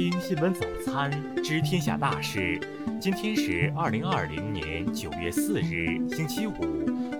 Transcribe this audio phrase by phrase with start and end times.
[0.00, 1.10] 听新闻早餐，
[1.44, 2.58] 知天下大事。
[2.98, 6.54] 今天是二零二零年九月四日，星期五，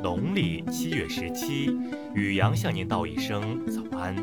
[0.03, 1.79] 农历七月十七。
[2.15, 4.17] 雨阳向您道一声早安。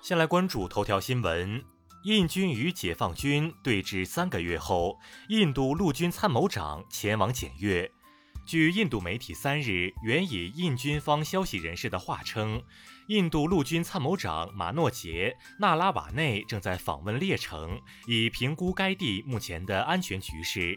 [0.00, 1.60] 先来关注头条新闻：
[2.04, 5.00] 印军与解放军对峙三个月后，
[5.30, 7.90] 印度陆军参谋长前往检阅。
[8.50, 12.60] 据印度媒体三日援引印军方消息人士的话称，
[13.06, 20.76] 印度陆军参谋长马诺杰·纳拉瓦内正在访问列城，以评估该地目前的安全局势。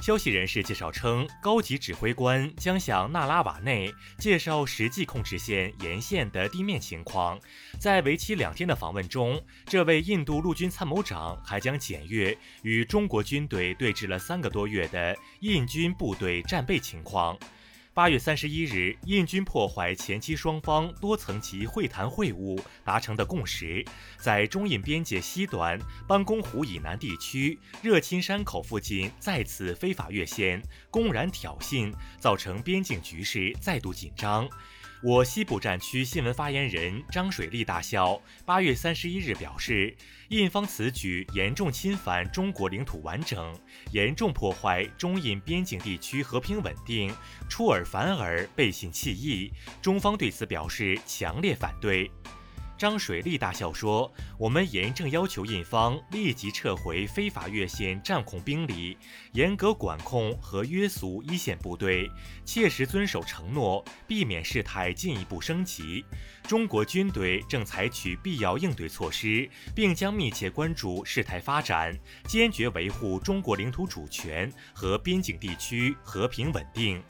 [0.00, 7.38] 消息人士介绍称，高级指挥官将向纳拉瓦内介绍实际控制线沿线的地面情况。
[7.80, 17.38] 在为期两天的访问中，这位印度陆军参谋长还将检阅与中国军队对峙了三个多月的印军部队战备情况。
[17.94, 23.84] 八月三十一日，印军破坏前期双方多层级会谈会晤达成的共识，
[24.18, 30.60] 在中印边界西端班公湖以南地区热钦山口附近再次非法越线，
[30.90, 34.48] 公然挑衅，造成边境局势再度紧张。
[35.06, 39.94] 我西部战区新闻发言人张水利大校八月三十一日表示，
[40.28, 43.54] 印方此举严重侵犯中国领土完整，
[43.92, 47.14] 严重破坏中印边境地区和平稳定，
[47.50, 49.52] 出尔反尔，背信弃义，
[49.82, 52.10] 中方对此表示强烈反对。
[52.84, 58.98] 张水利大校说：“我们严正要求印方立即撤回非法越线战控兵力，
[59.32, 62.10] 严格管控和约束一线部队，
[62.44, 66.04] 切实遵守承诺，避免事态进一步升级。
[66.46, 77.02] 中国军队正采取必要应对措施，并将密切关注事态发展，坚决维护中国领土主权和边境地区和平稳定。”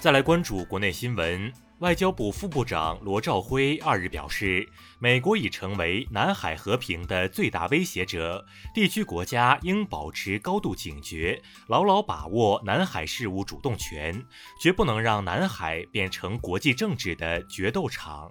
[0.00, 1.52] 再来关注国内新闻。
[1.82, 4.68] 外交部副部长罗兆辉二日表示，
[5.00, 14.24] 美国已成为南海和平的最大威胁者，地区国家应保持高度警觉，牢牢把握南海事务主动权，
[14.60, 18.30] 绝不能让南海变成国际政治的决斗场。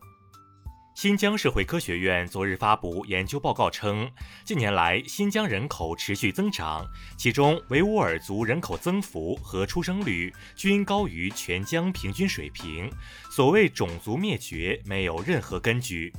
[1.01, 4.07] 新疆社会科学院昨日发布研究报告称，
[4.45, 6.85] 近年来新疆人口持续增长，
[7.17, 12.87] 其中维吾尔族人口增幅和出生率均高于全疆平均水平。
[13.31, 16.13] 所谓种族灭绝没有任何根据。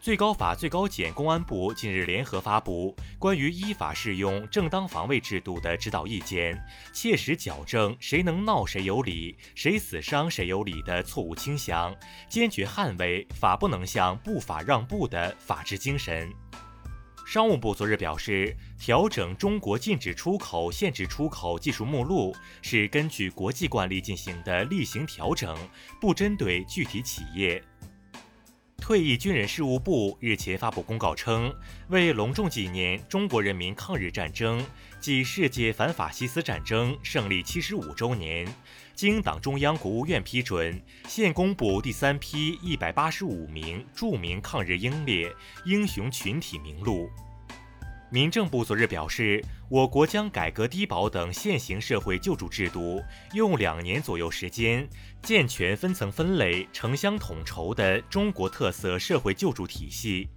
[0.00, 6.58] 最高法、最高检、公安部近日联合发布关于依法适用正当防卫制度的指导意见，
[6.90, 11.94] 切实矫正“谁能闹谁有理，谁死伤谁有理”的错误倾向，
[12.30, 16.32] 坚决捍卫“法不能向不法让步”的法治精神。
[17.26, 25.54] 商务部昨日表示，调整中国禁止出口、限制出口技术目录是根据国际惯例进行的例行调整，
[26.00, 27.62] 不针对具体企业。
[28.90, 31.54] 退役军人事务部日前发布公告称，
[31.90, 34.66] 为隆重纪念中国人民抗日战争
[35.00, 38.52] 暨世界反法西斯战争胜利七十五周年，
[38.96, 45.32] 经党中央、国务院批准，现公布第三批一百八十五名著名抗日英烈
[45.64, 47.08] 英雄群体名录。
[48.12, 53.00] 民政部昨日表示，我国将改革低保等现行社会救助制度，
[53.34, 54.88] 用两年左右时间，
[55.22, 60.28] 健全分层分类、城乡统筹的中国特色社会救助体系。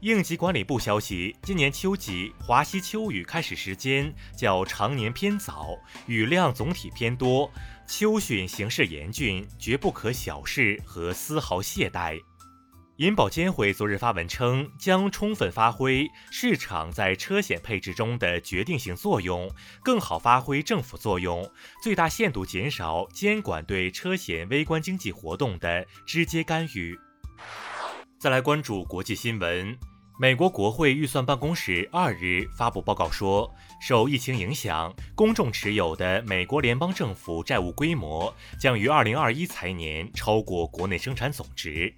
[0.00, 7.52] 应急管理部消息，今年秋季华西秋雨开始时间较常年偏早，雨量总体偏多，
[7.86, 12.18] 秋汛形势严峻，绝不可小视和丝毫懈怠。
[13.00, 19.50] 银保监会昨日发文称，将充分发挥市场在车险配置中的决定性作用，
[19.82, 21.50] 更好发挥政府作用，
[21.82, 26.94] 最大限度减少监管对车险微观经济活动的直接干预。
[28.18, 29.74] 再来关注国际新闻，
[30.20, 33.50] 美国国会预算办公室二日发布报告说，
[33.80, 41.94] 受疫情影响，公众持有的美国联邦政府债务规模将于二零二一财年超过国内生产总值。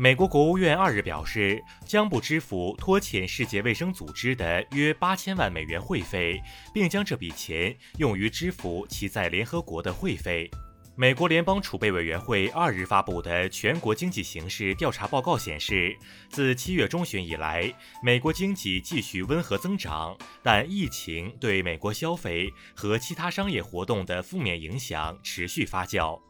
[0.00, 6.40] 美国国务院二日表示，将不支付拖欠世界卫生组织的约八千万美元会费，
[6.72, 10.48] 并将这笔钱用于支付其在联合国的会费。
[10.94, 15.96] 美国联邦储备委员会二日发布的全国经济形势调查报告显示，
[16.28, 17.68] 自七月中旬以来，
[18.00, 26.20] 美国经济继续温和增长，但疫情对美国消费和其他商业活动的负面影响持续发酵。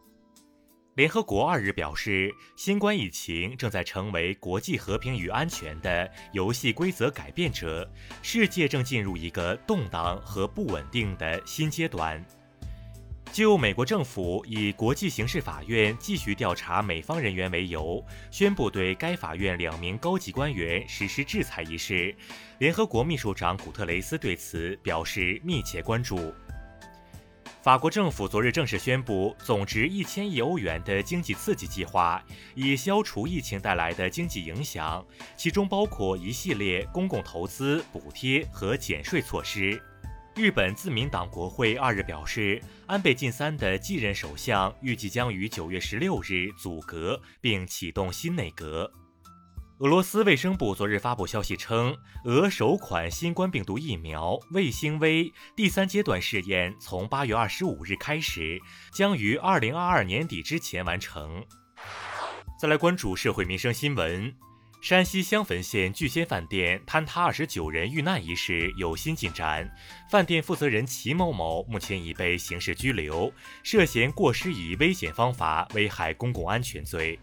[0.99, 7.89] 联合国二日表示，新冠疫情正在成为国际和平与安全的游戏规则改变者，
[8.21, 12.21] 世界正进入一个动荡和不稳定的新阶段。
[13.31, 22.13] 就美国政府以国际刑事法院继续调查美方人员为由，宣布对该法院两名高级官员实施制裁一事，
[22.57, 26.33] 联合国秘书长古特雷斯对此表示密切关注。
[27.61, 32.23] 法国政府昨日正式宣布，总值一千亿欧元的经济刺激计划，
[32.55, 39.79] 以消除疫情带来的经济影响，其中包括一系列公共投资、补贴和减税措施。
[40.35, 48.89] 日本自民党国会二日表示，安倍晋三的继任首相预计将于九月十六日组阁并启动新内阁。
[49.79, 51.95] 俄罗斯卫生部昨日发布消息称，
[52.25, 58.59] 俄首款新冠病毒疫苗卫星 V 第三阶段试验从八月二十五日开始，
[58.91, 61.41] 将于二零二二年底之前完成。
[62.59, 64.35] 再来关注社会民生新闻。
[64.81, 69.69] 山西襄汾县聚仙饭店坍塌二十九人遇难一事有新进展，
[70.11, 73.31] 饭店负责人齐某某目前已被刑事拘留，
[73.63, 77.17] 涉嫌过失以危险方法危害公共安全罪。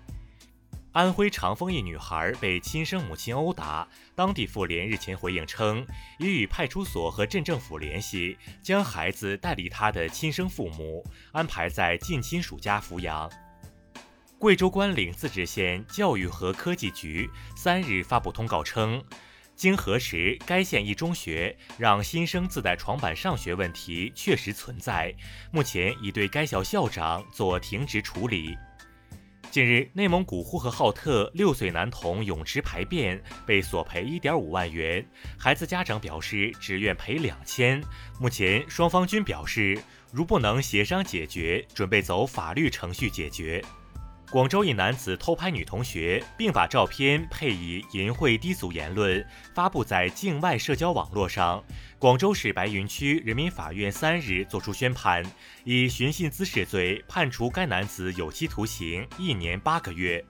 [0.97, 5.87] 安徽长丰一女孩被亲生母亲殴打，当地妇联日前回应称，
[6.19, 13.31] 已与派出所和镇政府联系，将孩子带离她的亲生父母，安排在近亲属家抚养。
[14.39, 19.05] 贵州关岭自治县教育和科技局三日发布通告称，
[19.55, 25.15] 经核实，该县一中学让新生自带床板上学问题确实存在，
[25.53, 28.57] 目前已对该校校长做停职处理。
[29.51, 35.07] 近日，内蒙古呼和浩特六岁男童泳池排便被索赔一点五万元，
[35.39, 37.83] 孩子家长表示只愿赔两千。
[38.21, 39.79] 目前双方均表示，
[40.13, 43.65] 如不能协商解决，准备走法律程序解决。
[44.29, 49.25] 广州一男子偷拍女同学，并把照片配以淫秽低俗言论
[49.55, 51.63] 发布在境外社交网络上。
[51.99, 55.25] 广州市白云区人民法院三日作出宣判，
[55.65, 60.23] 以寻衅滋事罪判处该男子有期徒刑一年八个月。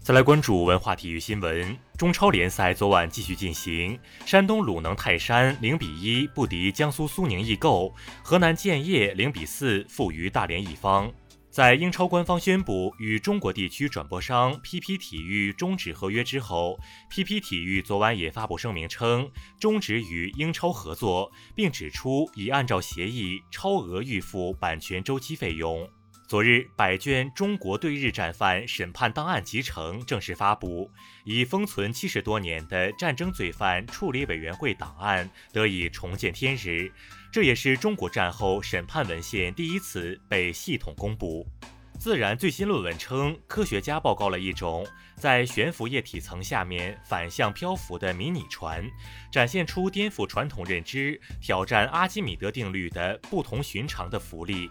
[0.00, 3.96] 再来关注文化体育新闻，中超联赛昨晚继续进行，
[4.26, 11.10] 山东鲁能泰山零比一不敌江苏苏宁易购，河南建业零比四负于大连一方。
[11.50, 16.78] 在英超官方宣布与中国地区转播商 PP 体育终止合约之后
[17.10, 25.90] ，PP 体育昨晚也发布声明称终止与英超合作，并指出已按照协议超额预付版权周期费用。
[26.30, 30.88] 昨日，百卷中国对日战犯审判档案集成正式发布，
[31.24, 36.92] 已封存七十多年的战争罪犯处理委员会档案得以重见天日。
[37.32, 41.44] 这也是中国战后审判文献第一次被系统公布。
[41.98, 44.86] 自然最新论文称，科学家报告了一种
[45.16, 48.88] 在悬浮液体层下面反向漂浮的迷你船，
[49.32, 54.70] 展现出颠覆传统认知、挑战阿基米德定律的不同寻常的浮力。